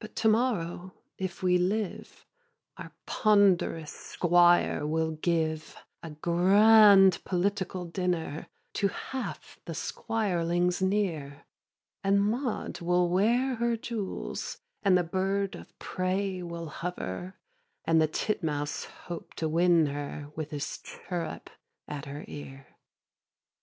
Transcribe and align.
But 0.06 0.16
to 0.16 0.28
morrow, 0.30 0.94
if 1.18 1.42
we 1.42 1.58
live, 1.58 2.24
Our 2.78 2.94
ponderous 3.04 3.92
squire 3.92 4.86
will 4.86 5.10
give 5.16 5.76
A 6.02 6.12
grand 6.12 7.22
political 7.26 7.84
dinner 7.84 8.46
To 8.72 8.88
half 8.88 9.60
the 9.66 9.74
squirelings 9.74 10.80
near; 10.80 11.44
And 12.02 12.22
Maud 12.24 12.80
will 12.80 13.10
wear 13.10 13.56
her 13.56 13.76
jewels, 13.76 14.62
And 14.82 14.96
the 14.96 15.04
bird 15.04 15.54
of 15.54 15.78
prey 15.78 16.42
will 16.42 16.68
hover, 16.68 17.34
And 17.84 18.00
the 18.00 18.08
titmouse 18.08 18.86
hope 18.86 19.34
to 19.34 19.46
win 19.46 19.88
her 19.88 20.30
With 20.36 20.52
his 20.52 20.78
chirrup 20.78 21.50
at 21.86 22.06
her 22.06 22.24
ear. 22.28 22.78